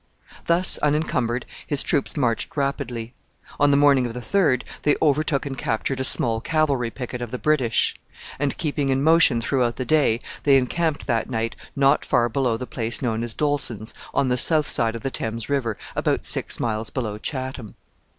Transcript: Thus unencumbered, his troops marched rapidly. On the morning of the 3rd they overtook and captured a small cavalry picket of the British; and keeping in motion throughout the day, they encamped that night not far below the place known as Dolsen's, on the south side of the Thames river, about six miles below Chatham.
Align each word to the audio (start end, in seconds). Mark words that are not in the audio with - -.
Thus 0.47 0.79
unencumbered, 0.79 1.45
his 1.67 1.83
troops 1.83 2.17
marched 2.17 2.57
rapidly. 2.57 3.13
On 3.59 3.69
the 3.69 3.77
morning 3.77 4.07
of 4.07 4.15
the 4.15 4.19
3rd 4.19 4.63
they 4.81 4.95
overtook 4.99 5.45
and 5.45 5.55
captured 5.55 5.99
a 5.99 6.03
small 6.03 6.41
cavalry 6.41 6.89
picket 6.89 7.21
of 7.21 7.29
the 7.29 7.37
British; 7.37 7.93
and 8.39 8.57
keeping 8.57 8.89
in 8.89 9.03
motion 9.03 9.41
throughout 9.41 9.75
the 9.75 9.85
day, 9.85 10.19
they 10.41 10.57
encamped 10.57 11.05
that 11.05 11.29
night 11.29 11.55
not 11.75 12.03
far 12.03 12.29
below 12.29 12.57
the 12.57 12.65
place 12.65 13.03
known 13.03 13.21
as 13.23 13.35
Dolsen's, 13.35 13.93
on 14.11 14.27
the 14.27 14.37
south 14.37 14.65
side 14.65 14.95
of 14.95 15.03
the 15.03 15.11
Thames 15.11 15.49
river, 15.49 15.77
about 15.95 16.25
six 16.25 16.59
miles 16.59 16.89
below 16.89 17.19
Chatham. 17.19 17.75